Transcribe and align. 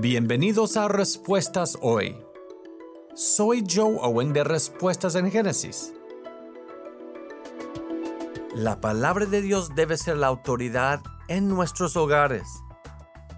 Bienvenidos 0.00 0.76
a 0.76 0.88
Respuestas 0.88 1.78
Hoy. 1.80 2.20
Soy 3.14 3.64
Joe 3.64 3.96
Owen 4.02 4.32
de 4.32 4.42
Respuestas 4.42 5.14
en 5.14 5.30
Génesis. 5.30 5.94
La 8.56 8.80
palabra 8.80 9.26
de 9.26 9.40
Dios 9.40 9.76
debe 9.76 9.96
ser 9.96 10.16
la 10.16 10.26
autoridad 10.26 11.00
en 11.28 11.48
nuestros 11.48 11.96
hogares. 11.96 12.42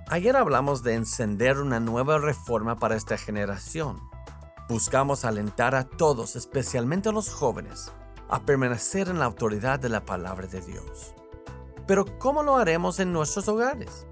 Ayer 0.09 0.35
hablamos 0.35 0.83
de 0.83 0.95
encender 0.95 1.59
una 1.59 1.79
nueva 1.79 2.17
reforma 2.17 2.77
para 2.77 2.97
esta 2.97 3.19
generación. 3.19 4.01
Buscamos 4.67 5.27
alentar 5.27 5.75
a 5.75 5.85
todos, 5.85 6.37
especialmente 6.37 7.11
a 7.11 7.13
los 7.13 7.29
jóvenes, 7.29 7.93
a 8.31 8.47
permanecer 8.47 9.09
en 9.09 9.19
la 9.19 9.27
autoridad 9.27 9.79
de 9.79 9.91
la 9.91 10.07
palabra 10.07 10.47
de 10.47 10.63
Dios. 10.63 11.15
Pero 11.87 12.07
¿cómo 12.19 12.43
lo 12.43 12.57
haremos 12.57 12.99
en 12.99 13.13
nuestros 13.13 13.47
hogares? 13.47 14.07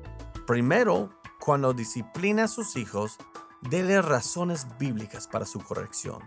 Primero, 0.46 1.08
cuando 1.44 1.74
disciplina 1.74 2.44
a 2.44 2.48
sus 2.48 2.74
hijos, 2.76 3.18
déle 3.60 4.00
razones 4.00 4.66
bíblicas 4.78 5.28
para 5.28 5.44
su 5.44 5.60
corrección. 5.60 6.22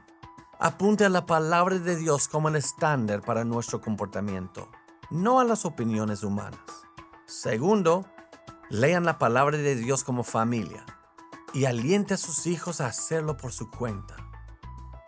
Apunte 0.60 1.06
a 1.06 1.10
la 1.10 1.26
palabra 1.26 1.80
de 1.80 1.96
Dios 1.96 2.28
como 2.28 2.50
el 2.50 2.56
estándar 2.56 3.22
para 3.22 3.44
nuestro 3.44 3.82
comportamiento, 3.82 4.70
no 5.10 5.40
a 5.40 5.44
las 5.44 5.66
opiniones 5.66 6.24
humanas. 6.24 6.60
Segundo, 7.26 8.06
lean 8.70 9.06
la 9.06 9.18
palabra 9.18 9.58
de 9.58 9.76
Dios 9.76 10.04
como 10.04 10.24
familia 10.24 10.86
y 11.52 11.66
aliente 11.66 12.14
a 12.14 12.18
sus 12.18 12.46
hijos 12.46 12.80
a 12.80 12.86
hacerlo 12.86 13.38
por 13.38 13.52
su 13.52 13.72
cuenta. 13.72 14.16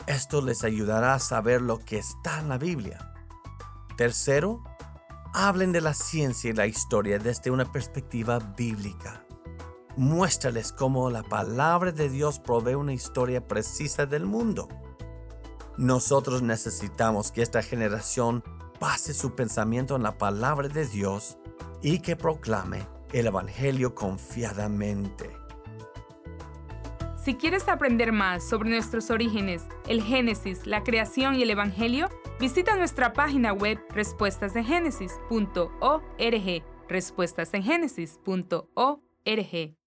Esto 0.08 0.42
les 0.42 0.64
ayudará 0.64 1.14
a 1.14 1.20
saber 1.20 1.62
lo 1.62 1.78
que 1.78 2.00
está 2.00 2.40
en 2.40 2.50
la 2.50 2.58
Biblia. 2.58 3.14
Tercero, 3.96 4.64
hablen 5.36 5.72
de 5.72 5.82
la 5.82 5.94
ciencia 5.94 6.50
y 6.50 6.54
la 6.54 6.66
historia 6.66 7.20
desde 7.20 7.52
una 7.52 7.72
perspectiva 7.72 8.40
bíblica. 8.40 9.24
Muéstrales 9.98 10.72
cómo 10.72 11.10
la 11.10 11.24
palabra 11.24 11.92
de 11.92 12.10
Dios 12.10 12.40
provee 12.40 12.76
una 12.76 12.94
historia 12.94 13.48
precisa 13.48 14.06
del 14.06 14.26
mundo. 14.26 14.70
Nosotros 15.78 16.42
necesitamos 16.42 17.32
que 17.32 17.42
esta 17.42 17.62
generación 17.62 18.44
pase 18.80 19.14
su 19.14 19.36
pensamiento 19.36 19.96
en 19.96 20.04
la 20.04 20.18
palabra 20.18 20.68
de 20.68 20.86
Dios 20.86 21.38
y 21.82 22.00
que 22.00 22.16
proclame 22.16 22.88
el 23.14 23.28
Evangelio 23.28 23.96
confiadamente. 23.96 25.36
Si 27.24 27.36
quieres 27.36 27.68
aprender 27.68 28.12
más 28.12 28.48
sobre 28.48 28.70
nuestros 28.70 29.10
orígenes, 29.10 29.64
el 29.88 30.02
Génesis, 30.02 30.66
la 30.66 30.84
creación 30.84 31.36
y 31.36 31.44
el 31.44 31.50
Evangelio, 31.50 32.10
visita 32.40 32.76
nuestra 32.76 33.14
página 33.14 33.54
web 33.54 33.80
respuestasengénesis.org. 33.90 36.64
Respuestasengenesis.org. 36.88 39.79